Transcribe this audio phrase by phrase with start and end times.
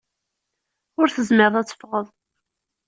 [0.99, 2.07] Ur tezmireḍ ad teffɣeḍ.